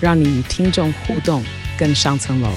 [0.00, 1.42] 让你与听众互动
[1.76, 2.48] 更上层楼。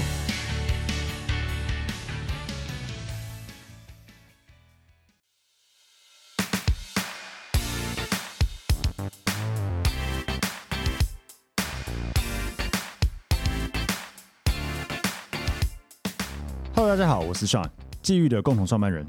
[16.76, 17.68] Hello，大家好，我是 Sean，
[18.00, 19.04] 际遇的共同创办人。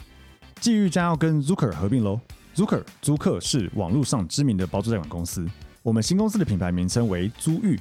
[0.60, 2.20] 际遇将要跟 Zucker 合并喽。
[2.56, 5.48] Zucker 租客是网络上知名的包租代管公司。
[5.84, 7.80] 我们新公司的品牌名称为租寓。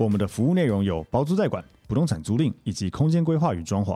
[0.00, 3.94] 我们的服务内容有包租代管、不动产租赁以及空间规划与装潢。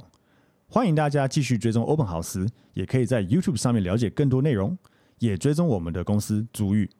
[0.69, 4.77] 欢迎大家继续追踪 Open House，也可以在 YouTube 上面了解更多内容，
[5.19, 6.91] 也追踪我们的公司租遇。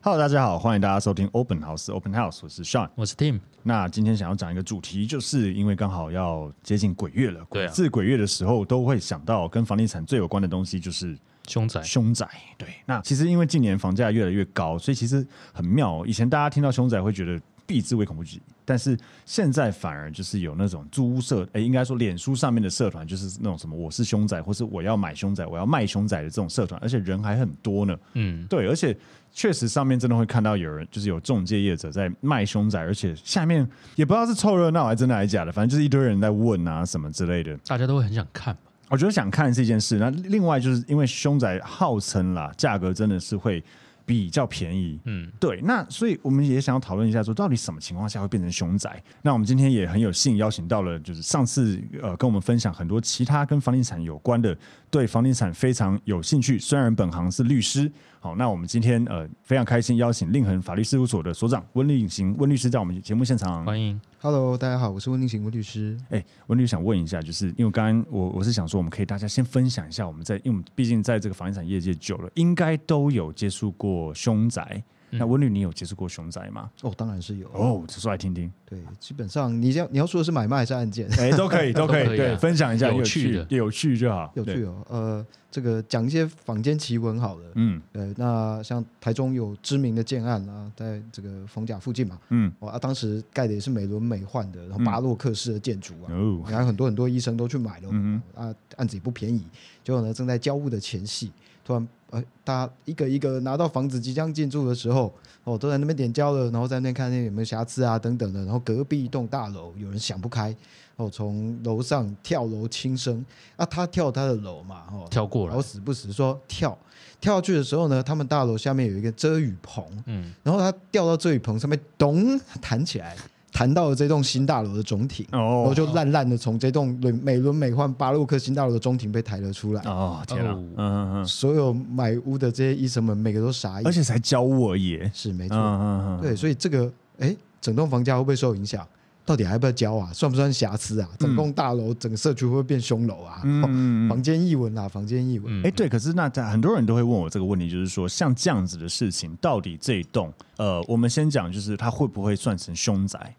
[0.00, 3.40] Hello，大家好，欢迎大家收听 Open House Open House，我是 Sean，我是 Tim。
[3.64, 11.18] 那今天想要讲一个主题，就是因为刚好要接近鬼月了，对啊，自鬼月的时候都会想到跟房地产最有关的东西，就是。
[11.48, 12.68] 凶宅，凶宅，对。
[12.86, 16.04] 那其实因为近年房价越来越高，所以其实很妙。
[16.04, 27.96] 以前大家听到凶宅会觉得避之唯恐不及，但是现在反而就是有那种租屋社，哎，应该说脸书上面的社团，就是那种什么我是凶宅，或是我要买凶宅，我要卖凶宅的这种社团，而且人还很多呢。
[28.14, 28.96] 嗯，对，而且
[29.32, 38.56] 确实上面真的会看到有人，就是有中介业者在卖凶宅，而且下面也不知道是凑热闹还是真的还是假的，反正就是一堆人在问啊什么之类的，大家都会很想看。
[38.88, 43.60] 我觉得想看是一件事，那另外就是因为凶宅号称啦，价格真的是会
[44.06, 45.60] 比较便宜，嗯，对。
[45.62, 48.88] 那所以我们也想要讨论一下，说到底什么情况下会变成熊仔？
[49.20, 54.56] 那我们今天也很有幸邀请到了，就是上次呃跟我们分享很多其他跟房地产有关的，
[54.90, 57.90] 对房地产非常有兴趣，虽然本行是律师。
[58.26, 64.00] 好，那我们今天呃非常开心邀请令恒法律事务所的所长温立行温律师在我们节目现场，欢迎。
[64.20, 65.96] Hello，大家好，我是温立行温律师。
[66.10, 74.82] 哎，温律师想问一下，就是因为刚刚我我是想说，我们可以大家先分享一下，我们在因为我们毕竟在这个房地产业界久了，应该都有接触过凶宅。
[75.18, 76.70] 那温律，你有接触过熊仔吗？
[76.82, 77.48] 哦，当然是有。
[77.52, 78.50] 哦，说来听听。
[78.64, 81.08] 对，基本上你要你要说的是买卖还是案件？
[81.18, 82.16] 哎，都可以， 都可以。
[82.16, 84.30] 对，分享一下有趣的，有趣就好。
[84.34, 87.44] 有趣哦，呃，这个讲一些坊间奇闻好了。
[87.54, 92.18] 嗯，呃，那像台中有知名的建案啊，在这个逢甲附近嘛。
[92.30, 96.12] 嗯，哇，当时盖的也是美轮美奂的，然后巴洛克式的建筑啊。
[96.12, 96.42] 哦。
[96.48, 97.88] 然后很多很多医生都去买了。
[97.92, 99.44] 嗯啊，案子也不便宜。
[99.84, 101.30] 结果呢，正在交屋的前夕，
[101.64, 101.88] 突然。
[102.10, 105.12] 呃，大家一个一个拿到房子即将进驻的时候，
[105.44, 108.44] 哦，都在那边点交了，然后在那边看那有没有瑕疵啊等等的。
[108.44, 110.54] 然后隔壁一栋大楼有人想不开，
[110.96, 113.24] 哦，从楼上跳楼轻生
[113.56, 116.76] 啊，他跳他的楼嘛，哦，跳过了，然后死不死说跳
[117.20, 123.16] 跳下去的时候呢，他们大楼下面有一个遮雨棚，嗯，然后他掉到遮雨棚上面，咚弹起来。
[123.56, 126.88] 谈到了这栋新大楼的中庭，然后就烂烂的从这栋
[127.22, 129.80] 美轮美奂巴洛克新大楼的中庭被抬了出来。
[129.84, 130.52] 哦，天啊！
[130.54, 135.56] 嗯嗯嗯，所有买屋的这些医生们，每个都傻眼，而且才交屋而已，是没错。
[135.56, 138.86] 嗯嗯对，所以这个，哎，整栋房价会不会受影响？
[139.24, 140.12] 到底还要不要交啊？
[140.12, 141.08] 算不算瑕疵啊？
[141.18, 143.40] 整栋大楼、整个社区会不会变凶楼啊？
[143.42, 145.66] 嗯，房间异闻啊，房间异闻。
[145.66, 153.34] 哎，对，可是那很多人都会问我这个问题，就是说，像这样子的事情，到底这一栋，呃，我们先讲，就是它会不会算成凶宅？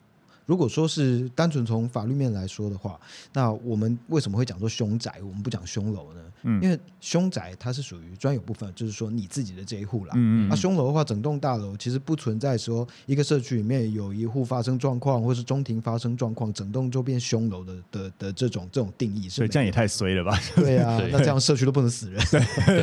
[0.47, 2.99] 如果说是单纯从法律面来说的话，
[3.33, 6.21] 那我们为什么会讲做凶宅，我们不讲凶楼呢？
[6.43, 10.11] 嗯，因为凶宅它是属于专有部分，就是说你自己的这一户啦。
[10.15, 10.49] 嗯嗯。
[10.49, 19.37] 那凶楼的话，整栋大楼其实不存在说一个社区里面有一户发生状况，或是中庭发生状况，整栋就变凶楼的的的这种这种定义是。
[19.37, 20.39] 所以这样也太衰了吧？
[20.55, 22.21] 对啊， 那这样社区都不能死人，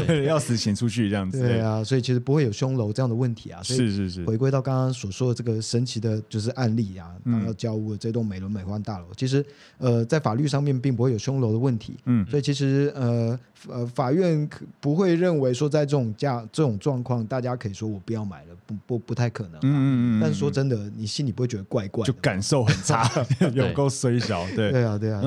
[0.07, 1.41] 对， 要死请出去这样子。
[1.41, 3.63] 对啊，所以其实不会有凶楼这样的问题啊。
[3.63, 4.25] 是是是。
[4.25, 7.15] 回归到刚刚所说的这个神奇的，就是案例啊。
[7.25, 7.55] 嗯。
[7.57, 9.45] 交屋的这栋美轮美奂大楼，其实
[9.79, 11.97] 呃，在法律上面并不会有凶楼的问题。
[12.07, 14.49] 嗯，所以其实呃呃，法院
[14.81, 19.55] 不会认为说在这种价这种状况，大家可以说我不要买了，不不不太可能。
[19.63, 20.21] 嗯嗯嗯。
[20.21, 23.11] 但是说真的，你心里不会觉得怪怪，就感受很差，
[23.55, 24.47] 有够衰小。
[24.55, 25.23] 对对啊对啊，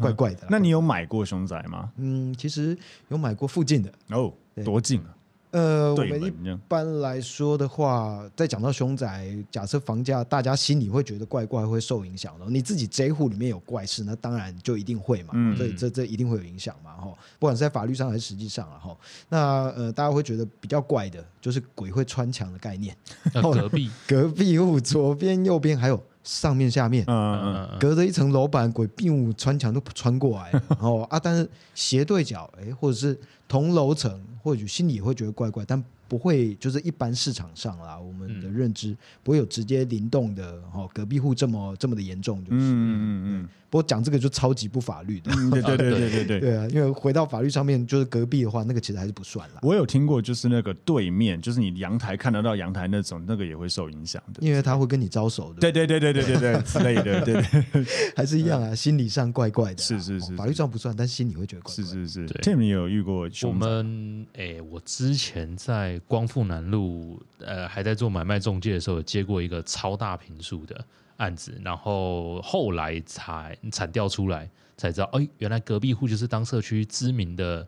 [0.00, 0.46] 怪怪的。
[0.50, 1.90] 那你有买过凶宅吗？
[1.98, 2.76] 嗯，其实
[3.08, 3.92] 有买过附近的。
[4.10, 4.32] 哦，
[4.64, 5.14] 多近啊？
[5.52, 6.32] 呃，我们一
[6.66, 12.46] 般来说的话，在讲到凶宅，假设房价大家心里会觉得怪怪，会受影响的。
[12.48, 15.30] 你自己这一户里面有怪事，那当然就一定会嘛。
[15.34, 16.92] 嗯，所以这这一定会有影响嘛。
[16.92, 18.78] 哈，不管是在法律上还是实际上啊。
[18.78, 18.96] 哈，
[19.28, 19.38] 那
[19.76, 22.96] 呃，大家会觉得比较怪的，就是鬼会穿墙的概念。
[23.34, 33.18] 隔壁，隔壁户左边、右边还有上面下面，嗯嗯嗯，隔着一层楼板，鬼并穿墙都穿过来，然后啊，但是斜对角，哎，或者是
[33.52, 35.84] 同楼层，或许心里也会觉得怪怪，但。
[36.08, 43.48] 不会，就是一般市场上啦，我们的认知不会有直接灵动的哦，隔壁户这么这么的严重，就是，嗯嗯嗯。
[43.70, 49.60] 不过讲这个就超级不法律的，嗯、对对对对对对，对啊，因为回到法律上面，就是隔壁的话，那个其实还是不算啦。
[49.62, 55.60] 我有听过，就是那个对面，就是你阳台看得到阳台那种，那个也会受影响的，因为他会跟你招手的。
[55.60, 57.34] 对对对对对对对 之类的，对
[57.72, 57.84] 对，
[58.14, 59.82] 还是一样啊，心理上怪怪的。
[59.82, 61.82] 是是是，法律上不算，但是心里会觉得怪怪。
[61.82, 63.26] 是是是，Tim 你有遇过？
[63.48, 70.84] 我们哎，我之前在光复南路呃还在做买卖中介的时候，接过一个超大坪数的。
[71.18, 77.64] 案子，然后后来才产调出来，才知道，哎，原来隔壁户就是当社区知名的，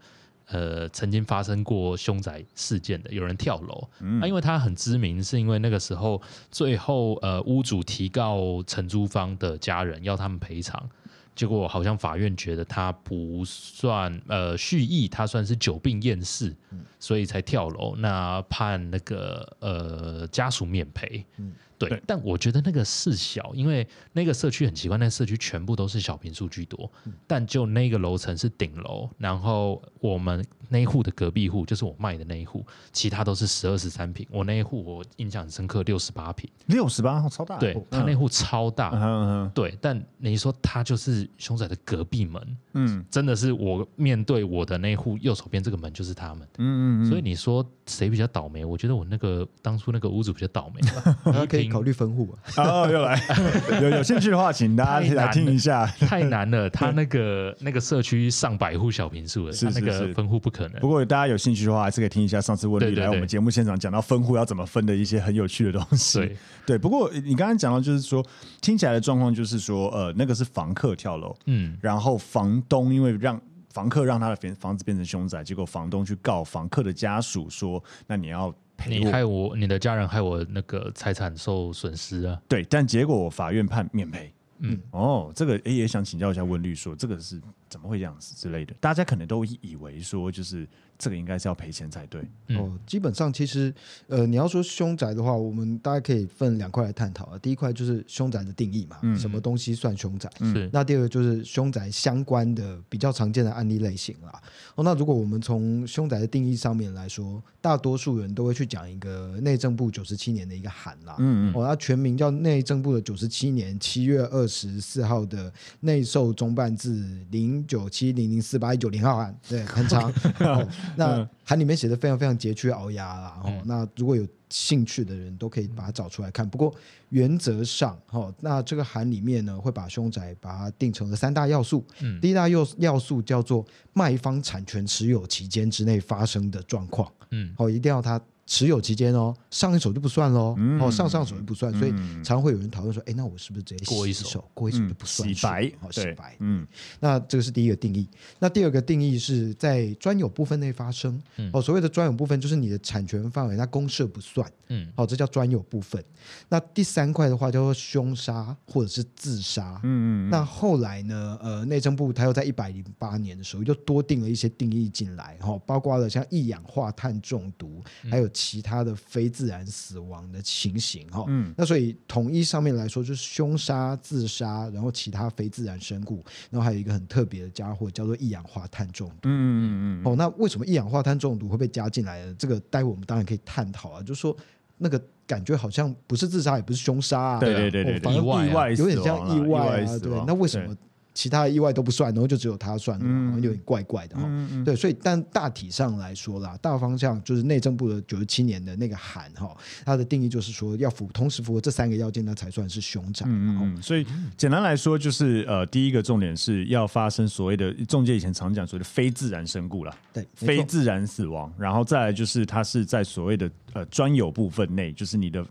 [0.46, 3.88] 呃，曾经发生过凶宅事件的，有人跳楼。
[4.00, 10.88] 嗯，啊，因为他很知名，是因为那个时候最后，呃，屋主提告承租方的家人要他们赔偿，
[11.34, 16.54] 结果好像法院觉得他不算，呃，蓄意，他算是久病厌世，
[16.98, 17.96] 所以才跳楼。
[17.96, 21.25] 那判那个，呃，家属免赔。
[21.38, 21.52] 嗯。
[21.78, 48.64] 对，对，但我觉得那个事小，因为那个社区很奇怪，那个社区全部都是小平数居多，嗯，但就那个楼层是顶楼，然后我们那一户的隔壁户就是我卖的那一户，其他都是十二十三平，我那一户我印象很深刻，六十八平，六十八超大，对，他那户超大，嗯，对，但你说他就是凶宅的隔壁门，嗯，真的是我面对我的那一户右手边这个门就是他们，嗯嗯，所以你说谁比较倒霉？
[48.64, 50.81] 我觉得我那个当初那个屋主比较倒霉，
[51.46, 51.64] 可以。
[51.75, 52.62] 考虑分户啊！
[52.62, 53.20] 哦，又来，
[53.82, 55.84] 有有兴趣的话，请大家来听一下。
[55.86, 60.81] 太难了，他那个那个社区上百户小平数的，是那个分户不可能。
[60.81, 66.20] 不过大家有兴趣的话，还是可以听一下上次温律来我们节目现场讲到分户要怎么分的一些很有趣的东西。
[66.20, 66.36] 对
[66.66, 66.78] 对。
[66.78, 68.25] 不过你刚刚讲到，就是说
[68.60, 73.40] 听起来的状况就是说，呃，那个是房客跳楼，嗯，然后房东因为让
[73.74, 78.54] 房客让他的房房子变成凶宅，结果房东去告房客的家属说，那你要。
[78.88, 82.42] 你害我，你的家人害我那个财产受损失啊？
[82.48, 84.34] 对，但结果法院判免赔。
[84.58, 87.40] 嗯，哦，这个也想请教一下温律说，这个是
[87.74, 88.72] 怎么会这样子之类的？
[88.80, 90.68] 大家可能都以为说就是。
[90.96, 92.70] 这个应该是要赔钱才对哦。
[92.86, 93.74] 基本上，其实
[94.06, 97.38] 呃，你要说凶宅的话，我们大家可以分两块来探讨啊。
[97.40, 100.30] 第一块就是凶宅的定义嘛，嗯、什么东西算凶宅？
[100.38, 100.70] 是。
[100.72, 104.40] 那第二个就是凶宅相关的比较常见的案例类型啦。
[104.76, 111.16] 哦，那如果我们从凶宅的定义上面来说，大多数人都会去讲一个内政部九十七年的一个函啦。
[111.18, 111.52] 嗯嗯。
[111.56, 120.12] 哦，它全名叫内政部的九十七年七月二十四号的内授中办字零九七零零四八一九零号函，对，很长。
[120.40, 120.66] 哦
[120.96, 126.49] 那函里面写的非常非常佶屈聱牙啦，哦，那如果有兴趣的人都可以把它找出来看。
[126.49, 126.75] 不过
[127.11, 131.84] 原则上，哦，那这个函里面呢，会把凶宅把它定成了三大要素。
[132.00, 137.10] 嗯，第一大要要素叫做卖方产权持有期间之内发生的状况。
[137.31, 138.20] 嗯，哦，一定要它。
[138.46, 145.73] 持有期间哦，上一手就不算喽，嗯、哦，上上手就不算，嗯、所以常会有人讨论说，哎，那我是不是直接过一手，过一手就不算洗白？
[145.81, 146.37] 好，洗白。
[146.41, 146.67] 嗯，
[147.00, 148.06] 那这个是第一个定义。
[148.38, 151.20] 那第二个定义是在专有部分内发生。
[151.37, 154.46] 嗯、哦，所谓的专有部分就是你的产权范围，那公设不算。
[154.69, 156.02] 嗯，好、哦，这叫专有部分。
[156.50, 159.81] 那第三块的话叫做凶杀或者是自杀。
[159.84, 160.31] 嗯嗯。
[160.31, 161.39] 那后来呢？
[161.41, 168.29] 呃，内政部他又在一百零八年的时候又多定了一些定义进来，哈、哦，包括了像一氧化碳中毒，还有。
[168.34, 176.17] 其他的非自然死亡的情形哈，嗯，那所以统一上面来说就是凶杀、自杀，然后其他非自然身故，
[176.50, 182.34] 然后还有一个很特别的家伙叫做一氧化碳中毒，嗯嗯嗯哦，那为什么一氧化碳中毒会被加进来呢？
[182.38, 184.36] 这个待会我们当然可以探讨啊，就是说
[184.76, 190.76] 那个感觉好像不是自杀，也不是凶杀啊，对对对对，反而意外有点像意外啊，对，那为什么？
[191.14, 194.24] 其他的意外都不算，然后就只有他算，嗯、有点怪怪的哈。
[194.26, 203.24] 嗯嗯、对，所以但大体上来说啦，大方向就是内政部的九十七年的那个函哈，它的定义就是说要符同时符合这三个要件，那才算是凶宅。
[203.28, 203.80] 嗯嗯。
[203.82, 204.04] 所以
[204.36, 211.52] 简单来说，就是呃，第一个重点是要发生所谓的中介以前常讲所谓的非自然身故了，对，非自然死亡。
[211.56, 215.46] 然后再来就是它是在所谓的呃专有部分内，就是你的。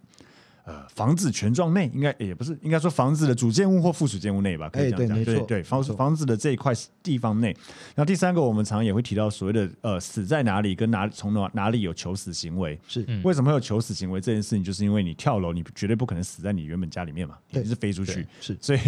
[0.65, 5.17] 呃，房子权状内应该也不是，应该说房子的主建物或附属建物内吧，可以这样讲。
[5.17, 7.53] 欸、对对对，房房子的这一块地方内。
[7.95, 12.79] 那第三个，我们常常也会提到所谓的呃，死在哪里跟哪从哪哪里有求死行为。
[12.87, 14.63] 是，嗯、为什么会有求死行为这件事情？
[14.63, 18.25] 就是因为你跳楼，你绝对不可能死在你原本家里面嘛，你是飞出去。
[18.39, 18.79] 是，所以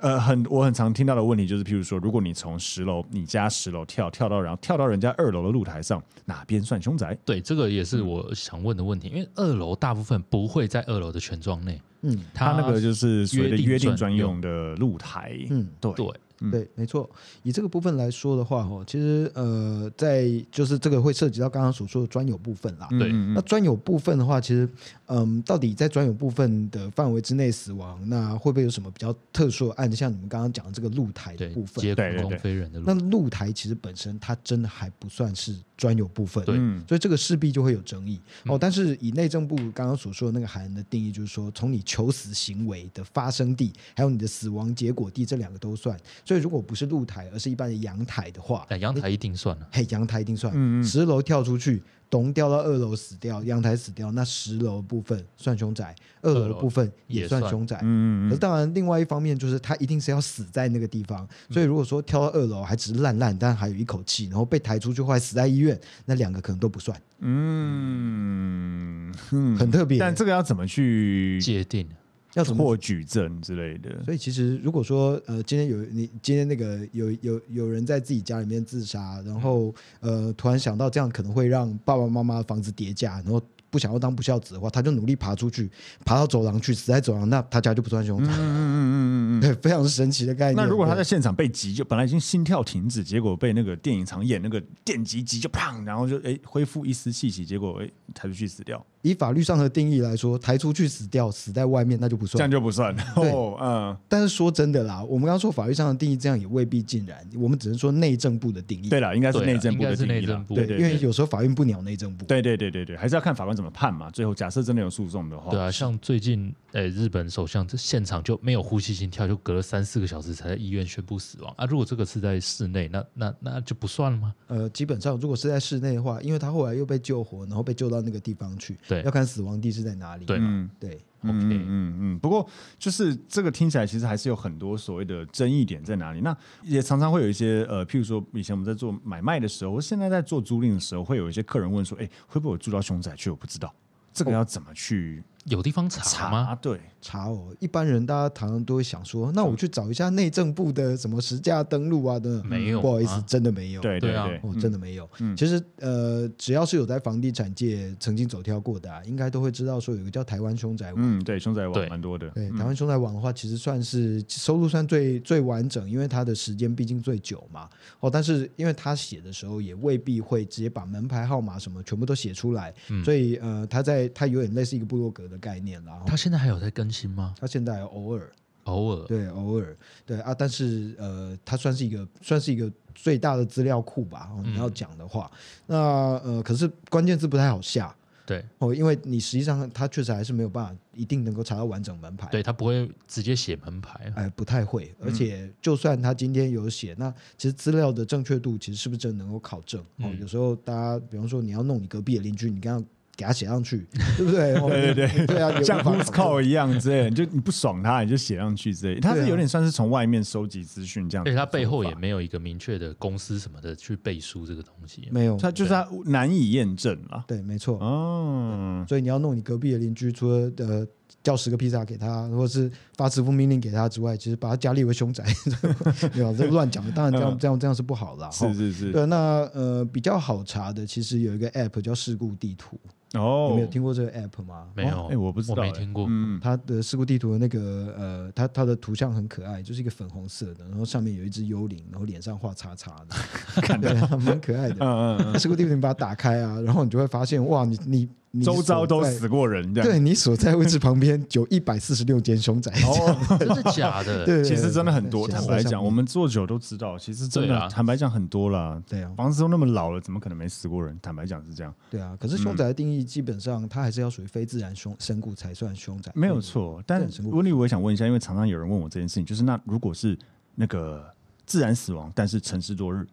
[0.00, 7.14] 呃，很我很常听到的问题就是，譬如说，如果你从十楼，你家十楼跳跳到然后跳到人家二楼的露台上，哪边算凶宅？
[7.26, 11.09] 对，这个也是我想问的问题，因为二楼大部分不会在二楼。
[11.12, 11.80] 的权状内。
[12.02, 15.38] 嗯，他那个就是所谓的约定专用的露台。
[15.50, 16.06] 嗯，对对。
[16.40, 17.08] 嗯、对，没错。
[17.42, 22.88] 以这个部分来说的话，哈，其实呃，在就是这个会涉及到刚刚所说的专有部分啦。
[22.90, 24.68] 对，那专有部分的话，其实
[25.06, 29.96] 嗯，到底在专有部分的范围之内死亡，那会不会有什么比较特殊的案子？
[29.96, 36.56] 像你们刚刚讲的这个露台的部分，接空中飞人的那露台其实本身它真的还不算是专有部分，对，
[36.88, 38.56] 所以这个势必就会有争议哦。
[38.58, 45.98] 但是以内政部刚刚所说的那个函能的定义，就是说从你求死行为的发生地，还有你的死亡结果地这两个都算。
[46.30, 49.66] 所以如果不是露台，而是一般的阳台的话，阳台一定算了。
[49.72, 50.52] 嘿，阳台一定算。
[50.54, 50.84] 嗯嗯。
[50.84, 57.80] 十楼跳出去，咚掉到二楼死掉，阳台死掉，那十楼部分算凶宅，二楼的部分也算凶宅。
[57.82, 58.28] 嗯嗯。
[58.28, 61.28] 可是当然，另外一方面就是他一定是要死在那个地方。
[61.50, 66.96] 所以如果说跳到二楼还只是烂烂，但还有一口气，然后被抬出去后来死在医院，那两个可能都不算。
[67.18, 69.12] 嗯，
[69.58, 69.98] 很特别。
[69.98, 71.88] 但这个要怎么去界定？
[72.34, 83.40] 要或举证之类的，所以其实如果说呃，今天有你今天那个有有有人在自己家里面自杀，然后呃，突然想到这样可能会让爸爸妈妈的房子跌价，然后。
[83.70, 85.70] 不想要当不孝子的话，他就努力爬出去，
[86.04, 88.30] 爬到走廊去，死在走廊，那他家就不算凶宅。
[88.32, 90.56] 嗯嗯嗯嗯嗯，对， 非常神奇的概念。
[90.56, 98.84] 那如果他在现场被急救，本来已经心跳停止，结果被那个电影场演那个电击急救，砰，然后就哎恢复一丝气息，结果哎抬出去死掉。
[99.02, 102.94] 以法律上的定义来说，抬出去死掉，死在外面那就不算，这样就不算。
[103.16, 103.96] 哦，嗯。
[104.08, 107.18] 但是说真的啦，我们刚刚说法律上的定义，这样也未必尽然。
[107.36, 108.90] 我们只能说内政部的定义。
[108.90, 110.44] 对了，应该是内政部的定义了。
[110.48, 112.26] 对，因为有时候法院不鸟内政部。
[112.26, 114.10] 对对对对对，还是要看法官怎么判嘛。
[114.10, 114.34] 最后。
[114.40, 121.66] 假设真的有诉讼的话，对啊，像最近，诶，日本首相这现场就没有呼吸心跳，就隔了三四个小时才在医院宣布死亡啊。
[121.66, 124.34] 如果这个是在室内，那那那就不算了吗？
[124.46, 130.24] 呃，基本上如果是在室内的话，因为他后来又被救活，然后被救到那个地方去，对，要看死亡地是在哪里。
[130.24, 132.18] 对，嗯，对嗯嗯嗯。
[132.18, 132.48] 不过
[132.78, 136.20] 就是这个听起来其实还是有很多所谓的争议点在哪里。
[136.20, 143.30] 那也常常会有一些呃，譬如说以前我们在做买卖的时候，我现在在做租赁的时候，会有一些客人问说，哎，会不会有住到凶宅去？
[143.30, 143.74] 我不知道。
[144.12, 145.22] 这个要怎么去？
[145.44, 146.46] 有地方查吗？
[146.46, 147.54] 查，对，查哦。
[147.60, 152.42] 一般人大家常常都会想说，那我去找一下内政部的什么实价登录啊的。
[152.44, 153.80] 没有，不好意思，真的没有。
[153.80, 155.08] 对对对，哦，真的没有。
[155.36, 160.96] 其实呃，只要是有在房地产界曾经走跳过的，应该都会知道说有个叫台湾凶宅网。
[160.98, 162.28] 嗯，对，凶宅网蛮多的。
[162.30, 167.68] 对，台湾凶宅网的话，其实算是收入算最最完整，因为它的时间毕竟最久嘛。
[168.00, 176.02] 哦，但是因为他写的时候也未必会直接把门牌号码什么全部都写出来，所以呃，他在他有点类似一个部落格的概念啦。
[176.06, 177.34] 他现在还有在更新吗？
[177.40, 178.30] 他现在偶尔，
[178.64, 180.34] 偶尔，对，偶尔，对啊。
[180.34, 184.30] 但是呃，他算是一个，算是一个最大的资料库吧。
[184.44, 185.76] 你要讲的话，嗯、那
[186.24, 187.94] 呃，可是关键字不太好下，
[188.26, 192.28] 对哦，因为你实际上他确实还是没有办法一定能够查到完整门牌。
[192.30, 194.94] 对，他不会直接写门牌，哎，不太会。
[195.00, 199.82] 而且就算他今天有写，那其实资料的正确度其实是不是真的能够考证？
[199.96, 202.84] 嗯、哦，有时候大家比方说你要弄你隔壁的邻居，你刚刚。
[203.20, 203.86] 给他写上去，
[204.16, 204.54] 对不对？
[204.54, 208.98] 对对对，对啊， 像 Who's Call 一样之类，就你不爽他，你就写上去之类。
[208.98, 217.22] 他是有点算是从外面收集资讯这样，而且他背后也没有一个明确的公司什么的去背书这个东西，没有，他就是他难以验证了。
[217.28, 217.78] 对，没错。
[217.78, 220.86] 哦，所以你要弄你隔壁的邻居，除了呃
[221.22, 225.24] 叫十个披萨给他，或者是发支付命令给他之外，其实把他家列为凶宅，
[226.12, 226.34] 对吧？
[226.36, 228.30] 这乱讲的，当然这样这样这样是不好的。
[228.30, 228.92] 是是是。
[228.92, 229.16] 对，那
[229.52, 232.78] 呃比较好查的，其实有一个 App 叫事故地图。
[233.14, 234.68] 哦，你没有听过这个 app 吗？
[234.72, 236.06] 没有，哎，我不知道，我没听过。
[236.08, 243.16] 嗯，它的事故地图的那个呃，它它的图像很可爱，就是一个粉红色的，然后上面有一只幽灵，然后脸上画叉叉的，
[243.62, 244.76] 看着蛮可爱的。
[244.78, 245.38] 嗯嗯嗯。
[245.40, 248.08] 事故地图你把它打开啊，然后你就会发现，哇，你你。
[248.44, 254.22] 周遭都死过人，对，你所在位置旁边有一百四十六间凶宅，哦，真的假的？
[254.26, 255.26] 对，其实真的很多。
[255.26, 258.80] 坦白讲，我们做久都知道，其实真的坦白讲很多啦。
[258.88, 260.96] 对啊，房子都那么老了，怎么可能没死过人？
[261.02, 261.74] 坦白讲是这样。
[261.90, 266.80] 对啊，可是凶宅的定义基本上它还是要属于非自然凶身故才算凶宅，没有错。
[266.86, 270.16] 但温律，我也想问一下，因为常常有人问我这件事情，就是那如果是
[270.54, 271.04] 那个
[271.46, 273.04] 自然死亡，但是沉尸多日，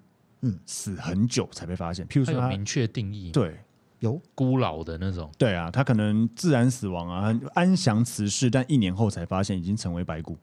[0.41, 3.57] 嗯，死很久才被发现，譬如说他明确定义，对。
[3.99, 10.37] 有孤老的那种，对啊，他可能自然死亡啊，安详辞世，但一年后才发现已经成为白骨，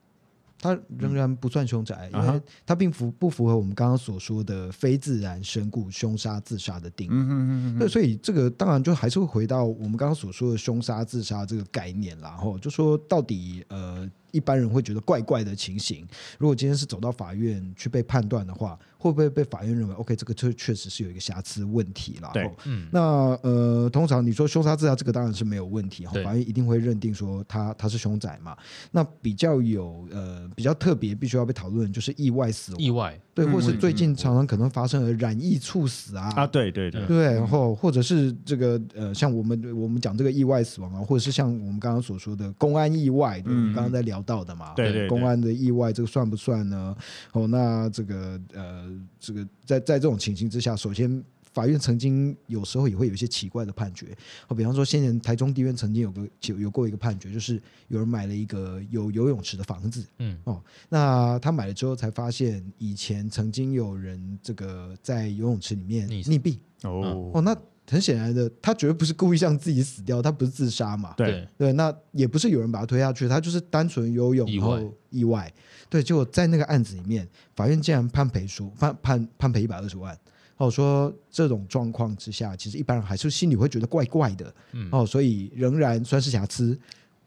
[0.58, 7.10] 他仍然不算凶宅，嗯、因为他并不不符合我们刚刚所说的非自然身故、凶杀、自杀的定义。
[7.12, 12.30] 嗯嗯嗯，所以这个当然就还是会回到我们刚刚所说的凶杀、自杀这个概念啦。
[12.30, 14.10] 然后就说到底，呃。
[14.34, 16.04] 一般人会觉得怪怪的情形，
[16.38, 22.30] 如果今天是走到法院去被判断的话，会不会被法院认为 OK 这个确确实是有一个瑕疵问题了？
[22.34, 23.00] 对，嗯，那
[23.42, 26.24] 呃，通常你说凶杀自杀这个当然是没有问题，对。
[26.24, 28.56] 法院一定会认定说他他是凶宅嘛。
[28.90, 33.16] 那比较有呃比较特别必须要被讨论就是意外死亡，意外。
[33.34, 36.32] 对，或是最近常常可能发生的染疫猝死啊。
[36.36, 37.04] 啊，对对对。
[37.06, 46.96] 对，然后或者是这个呃像我们我们讲这个意外死亡啊，或者是像我们刚刚所说的公安意外，对，刚刚在聊到的嘛，对对，公安的意外这个算不算呢？
[47.32, 48.90] 哦，那这个呃
[49.20, 54.16] 这个在在这种情形之下，首先法院曾经有时候也会有一些奇怪的判决，
[54.48, 60.36] 哦，比方说先前台中地院曾经有个有有过一个判决，就是有人买了一个有游泳池的房子，嗯。
[60.44, 67.30] 哦，那他买了之后才发现以前曾经有人这个在游泳池里面溺毙，哦。
[67.34, 67.56] 哦那。
[67.90, 71.14] 很显然的，他绝对不是故意让自己死掉，他不是自杀嘛？
[71.16, 75.52] 对对，那也不是有人把他推下去，他就是单纯游泳然后意外。
[75.90, 80.18] 对，结果在那个案子里面，法院竟然判赔书，判判判赔一百二十万。
[80.56, 84.54] 哦，说这种状况之下，其实一般人还是心里会觉得怪怪的。
[84.72, 86.78] 嗯，哦，所以仍然算是瑕疵。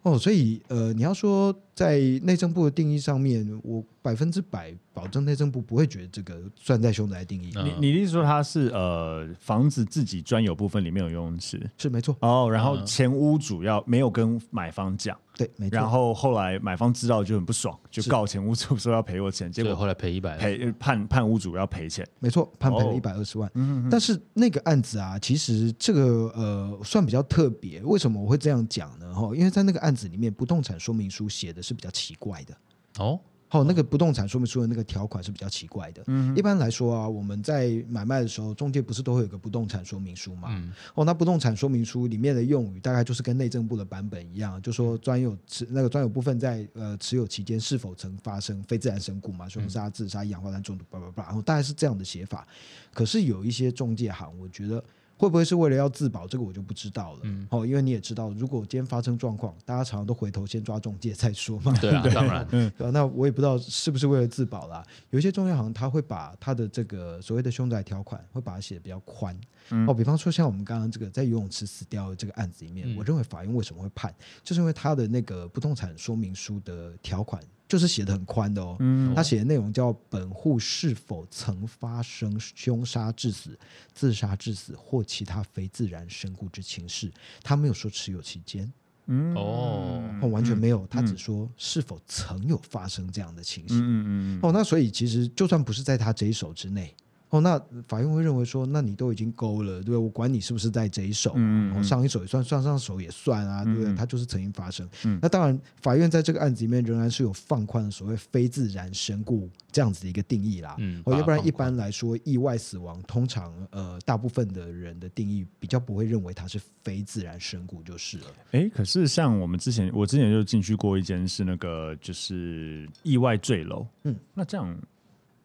[0.02, 7.54] 哦，所以呃，你要说在内政部的定义上面，我百分之百保证内政部不会觉得这个算在凶宅定义。
[7.56, 15.18] 你你的意思说他是呃房子自己专有部分里面有游泳池是没错哦，然后前屋主要没有跟买方讲。
[15.38, 15.75] 对，没错。
[15.75, 23.48] 然后后来买方知道就很不爽，就告前屋主说要赔我钱，结果后来赔一百，赔判判屋主要赔钱，没错，判赔了一百二十万。
[23.54, 26.01] 嗯，但是那个案子啊，其实这个
[26.36, 27.84] 呃算比较特别。
[27.84, 29.13] 为什么我会这样讲呢？
[29.13, 32.58] 哈，因为在那个案子里面，不动产说明书写的是比较奇怪的。
[32.98, 33.20] 哦。
[33.50, 36.04] 好，那个不动产说明书的那个条款是比较奇怪的。
[36.08, 40.50] 嗯，一般来说啊，我们在买卖的时候，中介不是都会有个不动产说明书嘛？
[40.51, 40.74] 嗯。
[40.96, 52.46] 哦，那不动产说明书里面的用语大概就是跟内政部的版本一样，就说专有持那个专有部分在呃持有期间是否曾发生非自然身故嘛，凶杀、自杀、一氧化碳中毒，叭叭叭，然后大概是这样的写法。
[52.94, 54.84] 可是有一些中介行，我觉得。
[55.18, 56.28] 会不会是为了要自保？
[56.28, 57.20] 这个我就不知道了。
[57.24, 61.76] 嗯，哦，因为你也知道，如果今天发生状况，大家常常都回头先抓中介再说嘛。
[61.82, 64.86] 对啊，当然， 嗯，那我也不知道是不是为了自保啦。
[65.10, 69.38] 有一些中介行他会把他的这个所谓的凶宅条款会把它写的比较宽。
[69.72, 74.13] 嗯，哦，比方说像我们刚刚这个在游泳池死掉的这个案子里面，嗯，我认为法院为什么会判，
[74.44, 77.41] 就是因为他的那个不动产说明书的条款。
[77.67, 83.58] 就是写的很宽的哦，嗯，他写的内容叫本户是否曾发生凶杀致死、
[83.93, 87.12] 自杀致死或其他非自然身故之情事，
[87.43, 88.71] 他没有说持有期间，
[89.08, 89.36] 嗯。
[89.36, 90.01] 哦，
[90.32, 96.95] 完全没有，他只说是否曾有发生这样的情形，嗯嗯嗯，哦，那所以其实就算不是在他这一手之内。
[97.30, 99.98] 哦，那法院会认为说，那你都已经勾了，对不对？
[99.98, 103.94] 我管你是不是在这一手，嗯，嗯，上一手也算，上上手也算啊，对不对？
[103.96, 104.88] 它就是曾经发生。
[105.04, 110.76] 嗯，那当然，法院在这个案子里面仍然是有放宽所谓非自然身故这样子的一个定义啦。
[110.80, 118.26] 嗯，哦，要不然一般来说，意外死亡通常呃，大部分的人的定义比较不会认为它是非自然身故就是了。
[118.52, 124.74] 哎，可是像我们之前，我之前就进去过一间是那个就是意外坠楼，嗯，那这样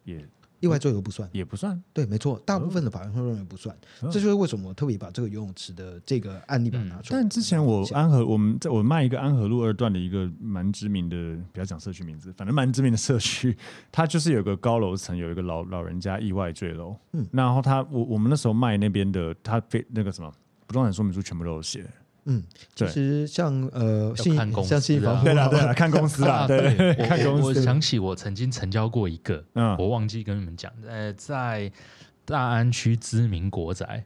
[0.04, 0.24] 也。
[0.62, 1.82] 意外坠楼不算，也不算。
[1.92, 3.76] 对，没错，大部分的法院会认为不算。
[4.00, 7.20] 哦、这就是为什么我特别把这个游泳池的这个案例把它拿出来。
[7.20, 13.56] 但之前我安和我们在我卖一个安和路二段的一个蛮知名的，不要讲社区名字，反正蛮知名的社区，
[13.90, 16.96] 它就是有个高楼层，有一个老老人家意外坠楼。
[17.12, 20.32] 嗯，然后他我我们那时候卖那边的，他非那个什么
[20.68, 21.84] 不动产说明书全部都有写。
[22.24, 22.42] 嗯，
[22.74, 24.78] 其实像呃，看公司，
[25.24, 27.42] 对了对了，看公司啊，对，看公司。
[27.42, 31.70] 我想起我曾经成交过一个，嗯，我忘记跟你们讲，呃，在
[32.24, 34.04] 大安区知名国宅，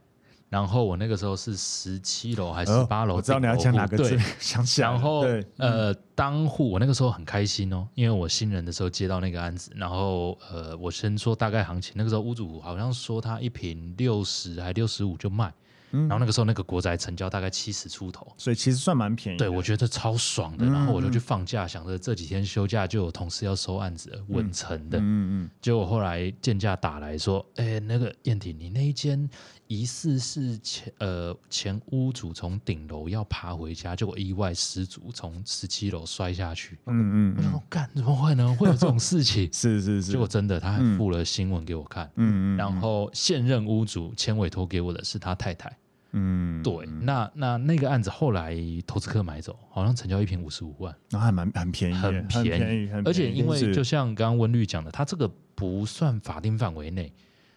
[0.49, 3.17] 然后我那个时候是十七楼还是十八楼？
[3.17, 3.97] 我知道你要讲哪个？
[3.97, 4.89] 对， 想起来。
[4.89, 5.23] 然后
[5.57, 15.53] 呃，当户我那个时候很开心哦，因为我新人的时候接到那个案子，然后呃，我先说大概行情，那个时候屋主好像说他一平六十还六十五就卖。
[15.91, 19.37] 然后那个时候那个国宅成交大概七十出头，所以其实算蛮便宜。
[19.37, 20.65] 对，我觉得超爽的。
[20.65, 24.97] 然后我就去放假，想着这几天休假就有同事要收案子，稳成的。
[24.99, 25.01] 嗯
[25.45, 25.49] 嗯。
[25.61, 29.29] 结果后来鉴价打来说，哎，那个燕婷，你那一间
[29.67, 36.77] 疑似是前呃前屋主从顶楼要爬回家，结果意外失足从十七楼摔下去。
[36.87, 37.35] 嗯嗯。
[37.37, 38.55] 我想说，干怎么会呢？
[38.59, 39.49] 会有这种事情？
[39.53, 40.11] 是是是。
[40.11, 42.05] 结果真的，他还附了新闻给我看。
[42.15, 42.57] 嗯嗯。
[42.57, 45.75] 然后现任屋主签委托给我的是他太太。
[46.11, 57.11] 嗯，对，那那那个案子后来投资客买走，好像成交一瓶五十五万，那还蛮很便宜，很便宜，很便宜，而且因为就像刚刚温律讲的，他这个不算法定范围内，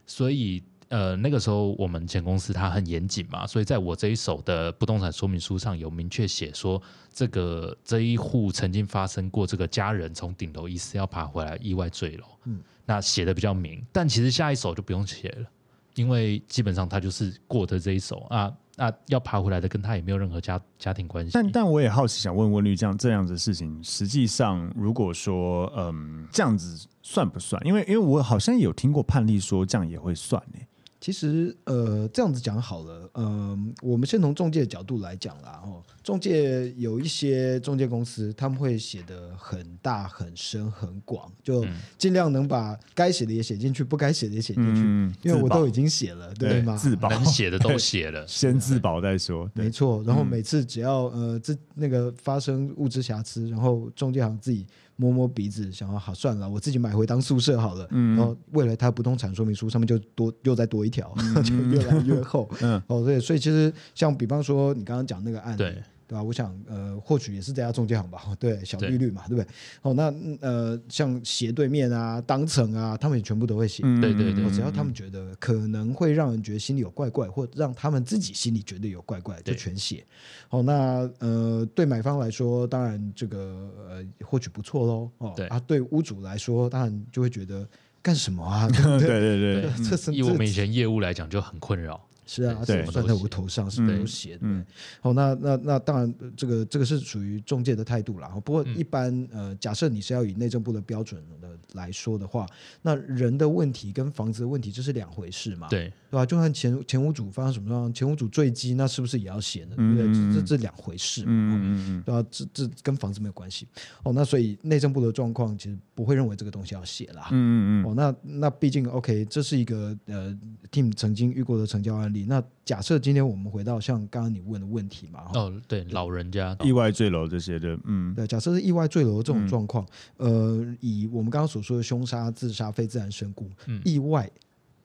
[0.06, 6.82] 所以呃那个时候我们前公司它很严谨嘛，所以在我这一手的不动产说明书上有明确写说，
[7.12, 15.46] 这个这一户曾经发生过这个家人从顶楼疑似要爬回来意外坠楼，嗯，那写的比较明，但其实下一手就不用写了，
[15.94, 18.52] 因为基本上他就是过的这一手啊。
[18.76, 21.32] 那要爬回来的，跟他也没有任何家家庭关系。
[21.34, 27.60] 但但我也好奇，想问问绿，这样这样子的事情，实际上如果说，嗯，这样子算不算？
[27.66, 30.58] 因为因为我好像有听过判例说，这样也会算呢。
[31.00, 41.64] 其实，呃，这样子讲好了，嗯、呃，我们先从中介的角度来讲啦，哦，中介有一些中介公司，他们会写的很大、很深、很广，就
[41.96, 46.76] 尽量能把该写的也写进去，不该写的也写进去，嗯、因为我都已经写了，对，对吗？
[46.76, 49.50] 自保，能写的都写了， 先自保再说。
[49.54, 54.66] 没错，然后每次只要呃，这那个发生物质瑕疵，然后中介行自己。
[55.00, 57.88] 摸摸鼻子，想要好算了，我自己买回当宿舍好了。
[57.90, 62.46] 嗯，然后未来它不动产说明书上面就多又再多一条，嗯、 就越来越厚。
[62.60, 65.56] 嗯，哦，对，所以其实像比方说你刚刚讲那个案例。
[65.56, 65.82] 对。
[66.10, 66.22] 对吧？
[66.24, 68.20] 我想，呃，或许也是这家中介行吧。
[68.40, 69.46] 对，小利率嘛，对，不对？
[69.82, 73.84] 哦，那呃，像斜对面啊、当层啊，他们也全部都会写。
[74.00, 80.04] 对对对，只要他们觉得可能会让人觉得心里有怪怪，或让他们自己心里觉得有怪怪，就全写。
[80.48, 85.10] 哦，那呃，对买方来说，当然这个呃，或许不错喽。
[85.18, 87.64] 哦，对啊，对屋主来说，当然就会觉得
[88.02, 88.66] 干什么啊？
[88.98, 92.04] 对对对，对，对， 这是以我们以前业务来讲就很困扰。
[92.32, 94.42] 是啊，对，算在我头上是没有写的。
[94.42, 94.64] 嗯，
[95.00, 98.28] 好，那那那当然，这个这个是属于中介的态度啦。
[98.44, 102.46] 不过一般、嗯、呃，假设你是要以内政部的标准的来说的话，
[102.82, 105.66] 那人的问题跟房子的问题这是两回事嘛？
[105.68, 106.24] 对，对吧？
[106.24, 109.74] 就算前前屋主发生什么状况，前屋主坠机，那是不是也要写呢？
[109.74, 110.06] 对不对？
[110.06, 111.26] 嗯、这这两回事嘛？
[111.32, 112.28] 嗯嗯嗯，对吧？
[112.30, 113.66] 这这跟房子没有关系。
[114.04, 117.26] 哦，那所以内政部的状况其实不会认为这个东西要写啦。
[117.32, 117.84] 嗯嗯嗯。
[117.86, 120.38] 哦，那那毕竟 OK，这是一个呃
[120.70, 122.19] team 曾经遇过的成交案例。
[122.26, 125.30] 那假设今天我们回到像刚刚你问的问题嘛？
[125.34, 126.56] 哦，对，老人家。
[126.62, 129.86] 意外坠楼这些的，嗯，对，假设是意外坠楼这种状况，
[130.18, 134.30] 嗯、呃，以我们刚刚所说的凶杀、自杀、非自然身故，嗯、意外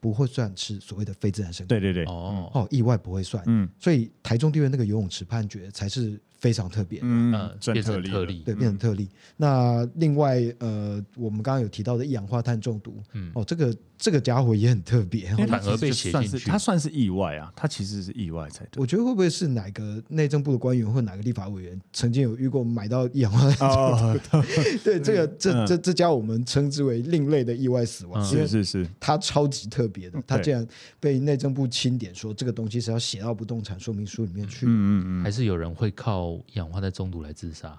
[0.00, 2.50] 不会算是所谓的非自然身故，对对对，哦。
[2.54, 6.20] 哦，意外不会算，嗯，所以台中地院那个游泳池判决才是。
[6.38, 7.32] 非常特别，嗯，
[7.72, 9.04] 变成特例，对，变成特例。
[9.04, 18.80] 嗯、那另外，呃，我们刚刚有提到的一氧化碳中毒，嗯，哦，这个这个家伙也很特别，反而被写进去，他算是意外啊，他其实是意外才对。
[18.80, 24.36] 我觉得会不会是哪个内政部的官员或哪个立法委员曾经有遇过买到一氧化碳中毒？
[24.36, 24.44] 哦、
[24.82, 30.66] 对，这个这、嗯、这这家我们称之为另类的意外死亡，是是是，他超级特别的，他竟然
[30.98, 36.36] 被内政部清点说这个东西是要写到不动产说明书里面去，嗯嗯嗯，还是有人会靠。
[36.52, 37.76] 氧化碳中毒来自杀，呃，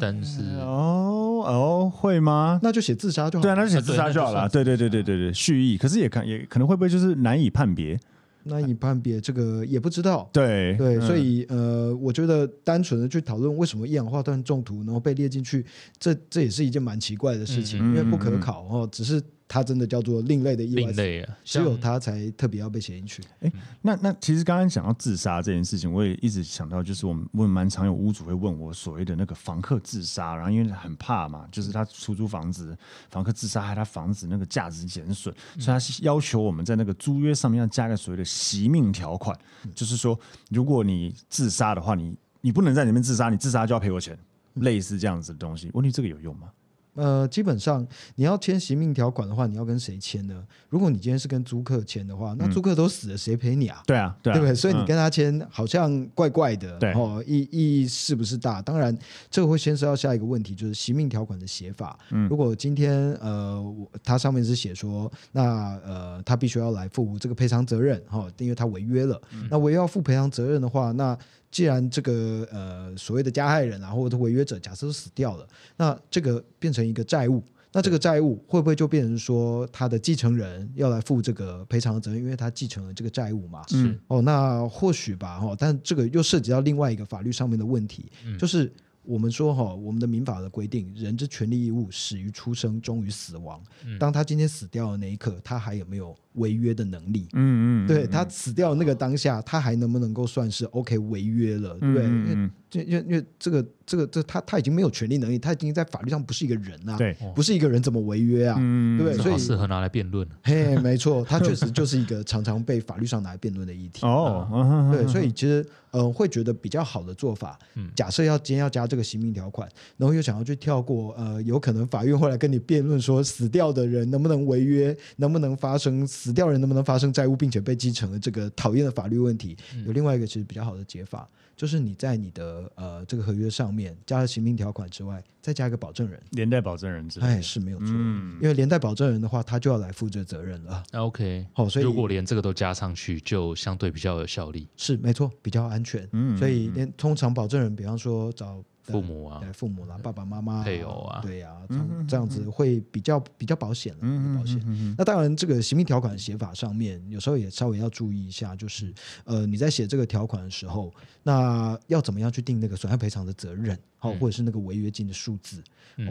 [0.00, 2.58] 但是哦哦会吗？
[2.62, 4.48] 那就写自杀就好，对啊，那就写自杀就好了。
[4.48, 7.98] 对对对对对对，蓄意，可是也看也可能会不会就是难以判别？
[8.44, 10.28] 难以判别，这个也不知道。
[10.32, 15.66] 对对，嗯、所以呃，我觉得单纯的去讨论为什么一氧化碳中毒然后被列进去，
[15.98, 19.22] 这这也是一件蛮奇怪的事情，嗯、因为不可考哦，只是。
[19.48, 23.22] 它真的叫做另类的意外，另类啊，只有它才特别要被写进去。
[23.40, 32.76] 哎，那那其实刚刚讲到自杀这件事情，我也一直想到，就是我们问蛮常有屋主会问我所谓的那个房客自杀，然后因为很怕嘛，就是他出租房子，
[33.10, 39.34] 房客自杀害他房子那个价值减损，所以他是要求我们在那个租约上面要加个所谓的惜命条款，
[39.74, 40.18] 就是说
[40.50, 44.18] 如果你自杀的话，你你不能在里面自杀，你自杀就要赔我钱，
[44.54, 45.70] 类似这样子的东西。
[45.72, 46.50] 问题这个有用吗？
[46.98, 50.44] 呃，基本上你要签行命条款的话，你要跟谁签呢？
[50.68, 53.82] 如果你今天是跟租客签的话，那租客都死了，谁赔你啊？
[53.86, 54.54] 对啊，对不对？
[54.54, 58.60] 所以你跟他签好像怪怪的，对哦，意意义是不是大？
[58.60, 58.96] 当然，
[59.30, 61.98] 这个会牵涉到下一个问题，就是行命条款的写法。
[62.28, 63.64] 如果今天呃，
[64.02, 69.20] 它上面是写说，那呃，他必须要来负这个赔偿责任，哈，因为他违约了。
[69.50, 71.16] 那违约要负赔偿责任的话，那
[71.50, 83.62] 既然这个呃所谓的加害人啊，或者违约者，假设都死掉了，那这个变成一个债务，那这个债务会不会就变成说他的继承人要来负这个赔偿的责任，因为他继承了这个债务嘛？
[83.68, 88.72] 是哦，那或许吧，哈，但这个又涉及到另外一个法律上面的问题，嗯、就是。
[89.02, 93.60] 我们说哈，我们的民法的规定，人之权利义务始于出生，终于死亡。
[93.98, 97.26] 当他今天死掉的那一刻，他还有没有违约的能力？
[97.32, 101.78] 嗯嗯，对他死掉的那个当下，他还能不能够算是 OK 违约了？
[101.78, 102.04] 对不对？
[102.04, 108.56] 因为因为因为这个这个这他他已经没有权利能力，他已经在法律上不是一个人啊，对，不是一个人怎么违约啊？
[108.58, 109.22] 嗯，对不对？
[109.22, 110.28] 所以适合拿来辩论。
[110.42, 114.04] 嘿，没错，他确实就是一个常常被法律上拿来辩论的议题。
[114.04, 117.58] 哦，对，所以其实呃，会觉得比较好的做法，
[117.94, 131.28] 假设要今天要加这个刑命条款，然后又想要去跳过呃，有可能法院会来跟你辩论说，死掉的人能不能违约，能不能发生死掉人能不能发生债务，并且被继承的这个讨厌的法律问题，有另外一个其实比较好的解法。
[131.56, 140.80] 就是你在你的呃这个合约上面加了刑命条款之外，再加一个保证人，连带保证人之类，哎是没有错，嗯、因为连带保证人的话，他就要来负这责任了。
[140.92, 144.68] OK，好，所以如果连这个都加上去，就相对比较有效力。
[144.76, 146.08] 是没错，比较安全。
[146.12, 148.62] 嗯，所以连通常保证人，比方说找。
[148.92, 154.60] 父母啊，对父母啦，爸爸妈妈、配偶啊，对呀，这样这样子会比较比较保险了，保险。
[154.96, 158.92] 那当然，这个刑命条款写法上面，有时候也稍微要注意一下，就是
[159.24, 165.62] 呃，你在写这个条款的时候，那要怎么样去定那个损害赔偿的责任，好，或者是那个违约金的数字，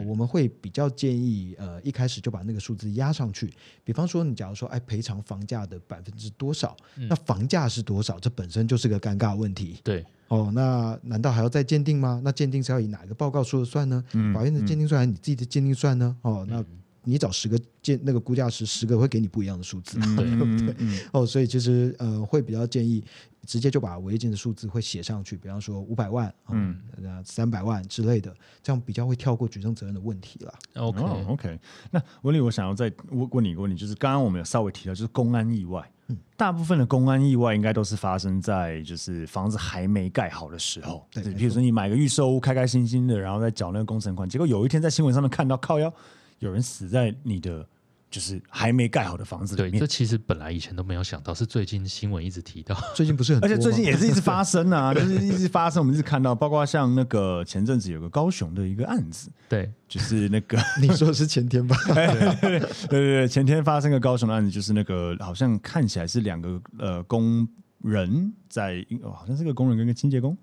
[0.06, 3.52] 我们会比较建议呃，一开始就把那个数字压上去。
[3.84, 9.78] 比方说，你假如说哎，赔偿房价的百分之多少，那房价是多少，这本身就是个尴尬问题。
[9.82, 10.04] 对。
[10.28, 12.20] 哦，那难道还要再鉴定吗？
[12.22, 14.04] 那鉴定是要以哪一个报告说了算呢？
[14.12, 16.16] 嗯、法院的鉴定算还是你自己的鉴定算呢？
[16.22, 16.62] 哦，那
[17.04, 20.74] 你找十个鉴那个估价师，十个会给你不一样的数字， 对不对？
[21.12, 23.02] 哦，所以其实呃，会比较建议
[23.46, 26.78] 直接就把违约金的数字会写上去，比方说五百万，嗯，
[27.24, 30.54] 三百万之类的，这样比较会跳过举证责任的问题了。
[30.74, 31.58] OK OK，
[31.90, 35.90] 那文理，我想要再问问你一个问题，就是刚刚我们有稍微提到，就是公安意外。
[36.36, 45.92] 大部分的公安意外应该都是发生在就是房子还没盖好的时候，对，比如说你买个预售屋，开开心心的，然后再缴那个工程款，结果有一天在新闻上面看到靠腰
[46.38, 47.66] 有人死在你的。
[48.10, 61.76] 就是还没盖好的房子里面，对，这其实本来以前都没有想到，是最近新闻一直提到， 最近不是很，而且最近也是一直发生啊， 就是一直发生，我们一直看到，包括像那个前阵子有个高雄的一个案子，对，就是那个 你说的是前天吧？
[61.94, 62.06] 对
[62.40, 67.46] 对对对，前天发生个高雄的案子，就是那个好像看起来是两个呃工
[67.82, 70.36] 人在，好像是个工人跟个清洁工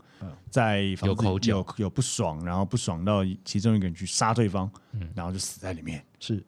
[0.50, 1.58] 在有口角。
[1.58, 5.10] 有有不爽，然后不爽到其中一个人去杀对方，嗯。
[5.14, 6.44] 然后就死在里面，是。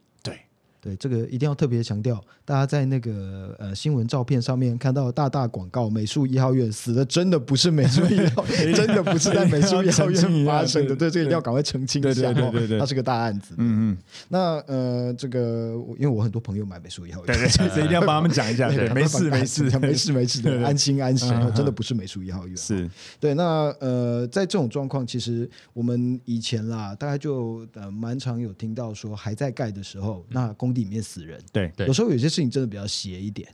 [0.87, 10.95] 对，这个一定要特别强调，大家在那个呃新闻照片上面看到大大广告，美术一号院死的真的不是美术一号院， 真的不是在美术一号院发生的。
[10.95, 13.53] 对，这个一定要赶快澄清一下，对对对，它是个大案子。
[13.57, 13.97] 嗯嗯。
[14.29, 18.69] 那呃，这个因为我很多朋友买美术一号院，所以一定要帮他们讲一下。
[18.71, 22.55] 对，没事没事没事没事的，安心安心，真的不是美术一号院。
[22.55, 23.33] 是对。
[23.33, 33.49] 那呃，在这种状况，其实我们以前啦，大概就呃蛮常有听到说，还在盖的时候，那工地里面死人，对，对有时候有些事情真的比较邪一点。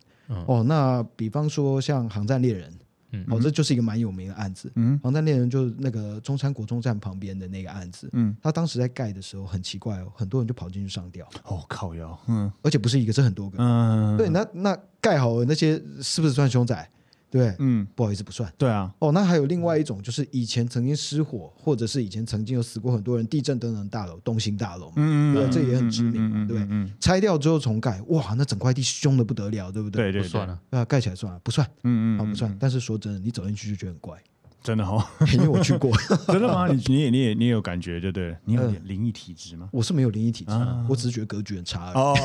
[0.47, 2.73] 哦，那比方说像航站猎人，
[3.11, 4.71] 嗯哦，这就是一个蛮有名的案子。
[4.75, 8.09] 嗯，航站猎人就是那个中山国中站旁边的那个案子。
[8.13, 11.25] 嗯，他当时在盖的时候很奇怪哦，很多人就跑进去上吊。
[11.45, 13.57] 哦，靠腰，嗯，而且不是一个，是很多个。
[13.59, 16.89] 嗯，对，那那盖好了那些是不是算凶宅？
[17.33, 18.53] 对，嗯，不好意思，不算。
[18.59, 26.63] 对啊，哦，那还有另外一种，就是以前曾经失火，或者是以前曾经有死过很多人，地震等等大楼，东兴大楼，嗯对，这也很知名，对，
[26.99, 30.11] 拆掉之后重盖，哇，那整块地凶的不得了，对不对？
[30.11, 32.55] 对对，算了，啊，盖起来算了，不算，嗯嗯，啊，不算。
[32.59, 34.15] 但是说真的，你走进去就觉得很怪。
[34.63, 35.91] 真的哦， 因为我去过。
[36.27, 36.67] 真的吗？
[36.67, 38.35] 你你也你也你也有感觉，对不对？
[38.45, 39.67] 你有点灵异体质吗？
[39.71, 40.51] 我是没有灵异体质，
[40.87, 41.91] 我只是觉得格局很差。
[41.93, 42.15] 哦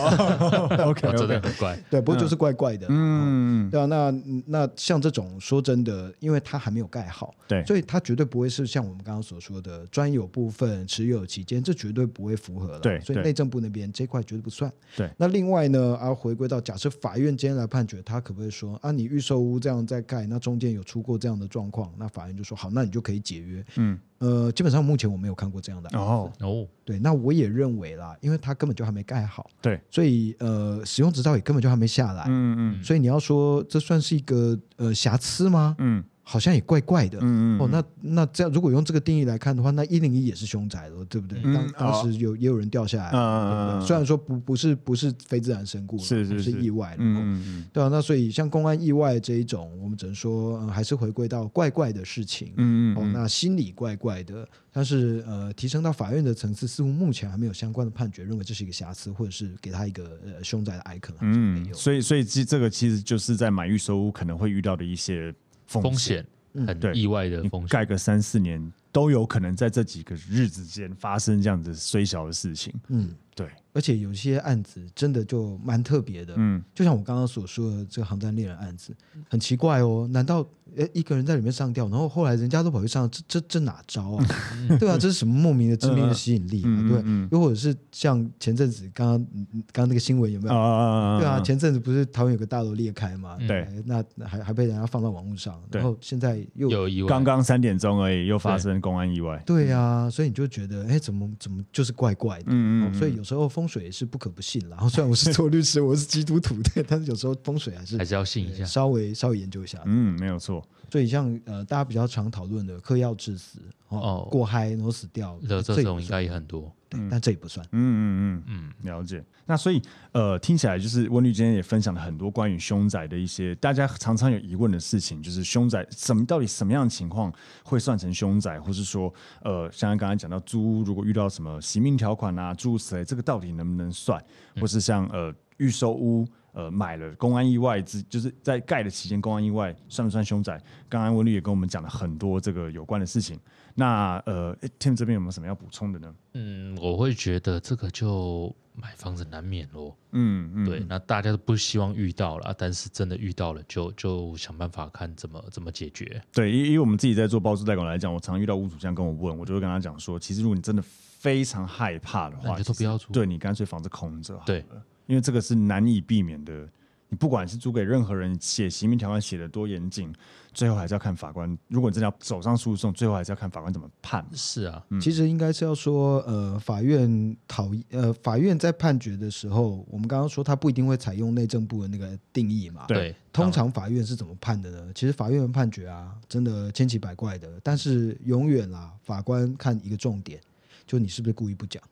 [0.86, 1.76] ，OK，真的很怪。
[1.90, 2.86] 对，不过就是怪怪的。
[2.88, 3.86] 嗯， 对啊。
[3.86, 4.14] 那
[4.46, 12.78] 那像这种说真的，因为它还没有盖好，对，所以它绝对不会是像我们刚刚所说的专有部分持有期间，这绝对不会符合了。
[12.78, 14.70] 对，所以内政部那边这块绝对不算。
[14.96, 15.10] 对。
[15.16, 23.02] 那另外呢，啊，回归到假设法院今天来判决，他可不可以说啊，你预售屋这样在盖，那中间有出过这样的状况，那法院就说好，那你就。
[23.08, 35.74] 可以解约，嗯，呃，基本上目前我没有看过这样的哦哦，对，那我也认为啦，因为它根本就还没盖好，对，所以呃，使用执照也根本就还没下来，嗯嗯，所以你要说这算是一个呃瑕疵吗？
[35.78, 36.04] 嗯。
[36.30, 41.42] 好像也怪怪的，嗯嗯哦，那那这样如果用这个定义来看的话，那一零一也是凶宅了，对不对？
[41.42, 65.34] 当当时有也有人掉下来，虽然说不不是不是非自然身故，是是是意外，嗯嗯，对啊，那所以像公安意外这一种，我们只能说还是回归到怪怪的事情，嗯嗯，哦，那心里怪怪的，但是呃，提升到法院的层次，似乎目前还没有相关的判决认为这是一个瑕疵，或者是给他一个呃凶宅的 icon，嗯，所以所以这这个其实就是在买预售屋可能会遇到的一些。
[65.68, 66.26] 风险。
[66.66, 72.74] 很意外的风险，盖个三四年都有可能在这几个日子间发生这样子虽小的事情。
[72.88, 73.48] 嗯，对。
[73.74, 78.92] 而且有些案子真的就蛮特别的，嗯，就像我刚刚所说的这个航站猎人案子，
[79.28, 84.26] 很奇怪哦，难道诶一个人在里面上吊，然后后来人家都跑去上，这这这哪招啊？
[84.80, 86.66] 对啊，这是什么莫名的致命的吸引力啊？
[86.66, 90.54] 嗯、对，嗯、又或者是像前阵子刚刚刚刚那个新闻有没有？
[90.56, 93.36] 啊、对啊，前阵子不是台湾有个大楼裂开嘛？
[93.46, 99.40] 对，那还还被人家放到网络上，然后现在又有意外，刚刚三点钟而已，又发生公安意外。
[99.46, 102.46] 对，对啊，所以你就觉得哎，怎么怎么就是怪怪的？
[102.48, 102.98] 嗯嗯、哦。
[102.98, 109.82] 所以有时候风水也是不可不信，然 后虽然我是做律师，我是基督徒，的，但是有时候风水还是还是要信一下，稍微稍微研究一下。
[109.84, 110.66] 嗯，没有错。
[110.90, 117.64] 所以像呃，大家比较常讨论的嗑药致死，哦，过嗨然后死掉，这这种应该也很多，对，但这也不算。
[117.72, 119.22] 嗯嗯嗯嗯，了解。
[119.46, 119.80] 那所以
[120.12, 134.22] 呃，听起来就是温律今天也分享了很多关于凶宅的一些大家常常有疑问的事情，就是凶宅什么到底什么样的情况会算成凶宅，或是说呃，像刚才讲到租屋如果遇到什么刑命条款啊，诸如此类，这个到底能不能算，
[134.60, 136.26] 或是像呃预售屋。
[136.58, 140.60] 呃，买了公安意外之，就是在盖的期间，公安意外算不算凶宅？
[140.88, 143.38] 刚刚温律也跟我们讲了很多这个有关的事情。
[143.76, 146.12] 那呃，Tim 这边有没有什么要补充的呢？
[146.34, 149.96] 嗯，我会觉得这个就买房子难免咯。
[150.10, 156.20] 嗯嗯，对，那大家都不希望遇到了，但是真的遇到了就，就就想办法看怎么怎么解决。
[156.32, 164.36] 对，因因为我们自己在做包租代管来讲，我常常遇到屋主这样跟我问，我就会跟他讲说，其实如果你真的非常害怕的话，你就都不要租，对你干脆房子空着。
[164.44, 164.64] 对。
[165.08, 166.68] 因为这个是难以避免的，
[167.08, 170.14] 你不管是租给任何人，写刑命条款写的多严谨，
[170.52, 171.58] 最后还是要看法官。
[171.68, 174.22] 如果你真的要走上诉讼，最后还是要看法官怎么判。
[174.34, 182.84] 是啊，嗯、其实应该是要说，呃，法院讨呃，法院在判决的时候，我们刚刚说他不一定会采用内政部的那个定义嘛。
[182.86, 184.92] 对，通常法院是怎么判的呢？
[184.94, 190.38] 其实法院的判决啊，真的千奇百怪的，但是永远啦，法官看一个重点，
[190.86, 191.82] 就你是不是故意不讲。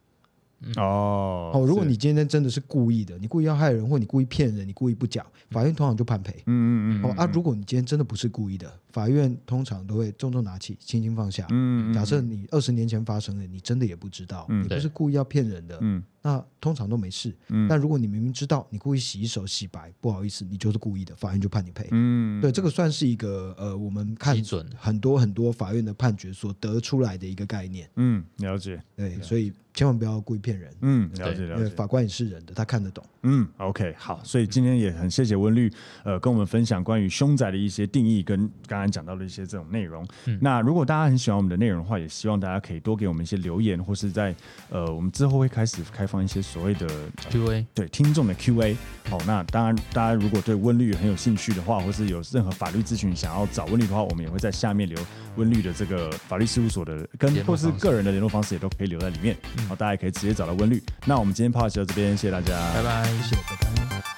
[0.77, 6.33] 哦哦，如果你今天真的是故意的，你故意要害人，或你故意骗人，你故意不讲，法院通常就判赔。
[6.47, 7.05] 嗯嗯嗯。
[7.05, 11.47] 哦啊，如果你今天真的不是故意的，法院通常都会重重拿起，轻轻放下。
[11.51, 11.93] 嗯嗯。
[11.93, 15.77] 假设你二十年前发生的，你真的也不知道，你不是故意要骗人的。
[15.83, 16.03] 嗯。
[16.23, 17.37] 那通常都没事。
[17.49, 17.69] 嗯。
[17.69, 21.87] 但如果你明明知道，你故意洗手洗白，不好意思，你就是故意的，法院就判你赔。
[21.91, 22.41] 嗯。
[22.41, 24.35] 对，这个算是一个呃，我们看
[24.79, 27.91] 很多很多法院的判决所得出来的一个概念。
[27.97, 28.83] 嗯，了解。
[28.97, 29.53] 对，所以。
[29.77, 30.75] 千万不要故意骗人。
[30.81, 31.69] 嗯，了解了解。
[31.75, 33.05] 法官也是人的，他看得懂。
[33.29, 34.21] 嗯，OK，好。
[34.23, 35.69] 所以今天也很谢谢温律，
[36.05, 40.07] 呃，跟我们分享关于凶宅的一些定义，跟刚刚讲到的一些这种内容。
[40.27, 44.35] 嗯，那如果大家很喜欢我们的内容的话，也希望大家可以多给我们一些留言，或是在
[44.71, 46.87] 呃，我们之后会开始开放一些所谓的
[47.31, 48.77] Q&A，对听众的 Q&A。
[49.11, 54.99] 好，那当然，大家如果对温律很有兴趣的话，或是有任何法律咨询想要找温律的话，我们也会在下面留
[55.37, 59.37] 温律的这个法律事务所的跟或是个人的联络方式，也都可以留在里面。
[59.69, 60.57] 好，大家也可以直接找到。
[60.57, 64.16] 温律，那我们今天就到这边，谢谢大家，拜拜，美味しいですよね。